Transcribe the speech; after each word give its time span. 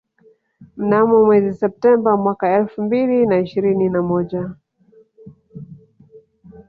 Mnamo 0.77 1.15
mwezi 1.25 1.53
Septemba 1.59 2.17
mwaka 2.17 2.51
elfu 2.57 2.81
mbili 2.81 3.25
na 3.25 3.39
ishirini 3.39 3.89
na 3.89 4.01
moja 4.01 4.51